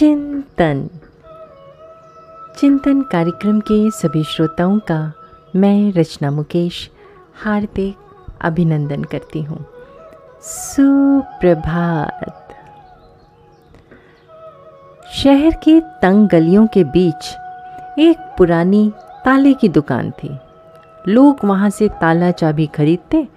[0.00, 0.88] चिंतन।
[2.58, 5.12] चिंतन कार्यक्रम के सभी श्रोताओं का
[5.56, 6.90] मैं रचना मुकेश
[7.44, 7.96] हार्दिक
[8.40, 9.66] अभिनंदन करती हूँ।
[10.42, 12.48] सुप्रभात।
[15.12, 17.36] शहर के तंग गलियों के बीच
[17.98, 18.92] एक पुरानी
[19.24, 20.38] ताले की दुकान थी।
[21.08, 23.28] लोग वहाँ से ताला चाबी खरीदते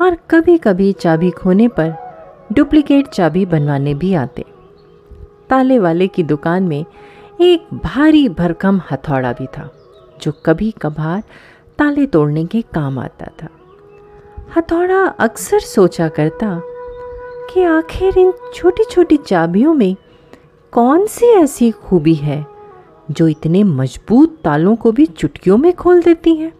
[0.00, 1.94] और कभी कभी चाबी खोने पर
[2.52, 4.53] डुप्लीकेट चाबी बनवाने भी आते।
[5.50, 6.84] ताले वाले की दुकान में
[7.40, 9.68] एक भारी भरकम हथौड़ा भी था,
[10.22, 11.22] जो कभी कभार
[11.78, 13.48] ताले तोड़ने के काम आता था।
[14.56, 16.60] हथौड़ा अक्सर सोचा करता
[17.50, 19.96] कि आखिर इन छोटी छोटी चाबियों में
[20.72, 22.44] कौन सी ऐसी खूबी है,
[23.10, 26.52] जो इतने मज़बूत तालों को भी चुटकियों में खोल देती हैं,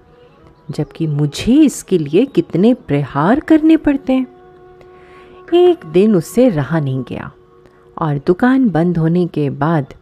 [0.71, 4.27] जबकि मुझे इसके लिए कितने प्रहार करने पड़ते हैं।
[5.55, 7.31] एक दिन उससे रहा नहीं गया।
[7.99, 9.95] और दुकान बंद होने के बाद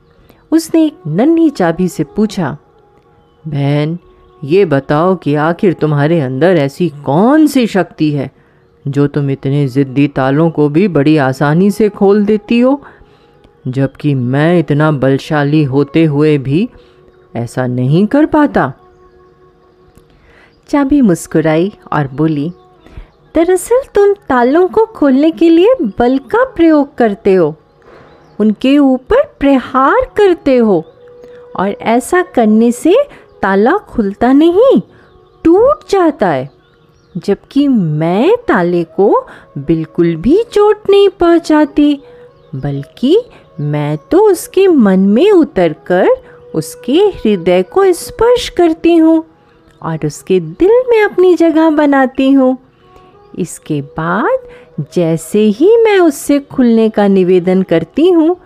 [0.52, 2.56] उसने एक नन्ही चाबी से पूछा,
[3.44, 3.98] बहन,
[4.42, 8.30] ये बताओ कि आखिर तुम्हारे अंदर ऐसी कौन सी शक्ति है
[8.84, 12.80] जो तुम इतने ज़िद्दी तालों को भी बड़ी आसानी से खोल देती हो?
[13.68, 16.68] जबकि मैं इतना बलशाली होते हुए भी
[17.36, 18.72] ऐसा नहीं कर पाता।
[20.68, 22.50] चाबी मुस्कुराई और बोली,
[23.34, 27.54] दरअसल तुम तालों को खोलने के लिए बल का प्रयोग करते हो।
[28.42, 30.82] उनके ऊपर प्रहार करते हो।
[31.56, 32.94] और ऐसा करने से
[33.42, 34.80] ताला खुलता नहीं,
[35.44, 36.50] टूट जाता है।
[37.14, 39.26] जबकि मैं ताले को
[39.58, 42.00] बिल्कुल भी चोट नहीं पहुंचाती,
[42.54, 43.16] बल्कि
[43.60, 46.08] मैं तो उसके मन में उतरकर
[46.54, 49.24] उसके हृदय को स्पर्श करती हूँ
[49.82, 52.56] और उसके दिल में अपनी जगह बनाती हूँ।
[53.38, 58.36] इसके बाद जैसे ही मैं उससे खुलने का निवेदन करती हूँ,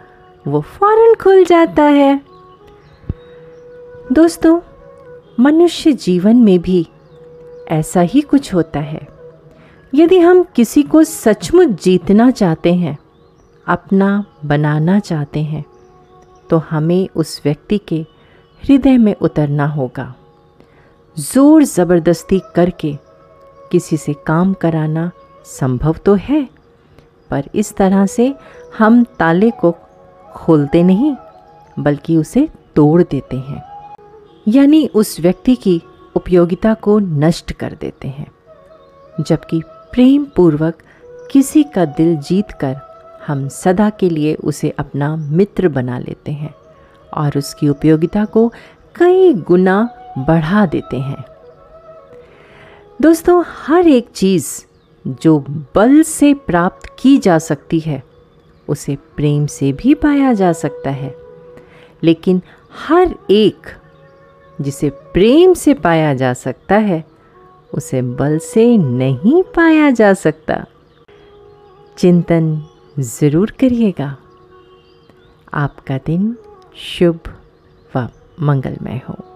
[0.46, 2.20] वो फ़ौरन खुल जाता है।
[4.12, 4.58] दोस्तों,
[5.40, 6.86] मनुष्य जीवन में भी
[7.70, 9.06] ऐसा ही कुछ होता है।
[9.92, 12.96] यदि हम किसी को सचमुच जीतना चाहते हैं,
[13.66, 15.64] अपना बनाना चाहते हैं
[16.50, 17.96] तो हमें उस व्यक्ति के
[18.62, 20.14] हृदय में उतरना होगा।
[21.16, 22.92] ज़ोर ज़बरदस्ती करके
[23.70, 25.10] किसी से काम कराना
[25.46, 26.48] संभव तो है,
[27.30, 28.34] पर इस तरह से
[28.78, 29.72] हम ताले को
[30.34, 31.14] खोलते नहीं,
[31.78, 33.62] बल्कि उसे तोड़ देते हैं।
[34.48, 35.80] यानी उस व्यक्ति की
[36.16, 38.26] उपयोगिता को नष्ट कर देते हैं,
[39.20, 39.62] जबकि
[39.92, 40.82] प्रेम पूर्वक
[41.32, 42.76] किसी का दिल जीत कर
[43.26, 46.54] हम सदा के लिए उसे अपना मित्र बना लेते हैं
[47.12, 48.48] और उसकी उपयोगिता को
[48.96, 51.24] कई गुना बढ़ा देते हैं।
[53.02, 54.65] दोस्तों, हर एक चीज़
[55.06, 58.02] जो बल से प्राप्त की जा सकती है,
[58.68, 61.16] उसे प्रेम से भी पाया जा सकता है।
[62.02, 62.42] लेकिन
[62.88, 63.60] हर एक
[64.60, 67.04] जिसे प्रेम से पाया जा सकता है,
[67.74, 70.66] उसे बल से नहीं पाया जा सकता।
[71.98, 72.62] चिंतन
[72.98, 74.16] ज़रूर करिएगा।
[75.54, 76.36] आपका दिन
[76.76, 77.20] शुभ
[77.96, 78.08] व
[78.42, 79.35] मंगलमय हो।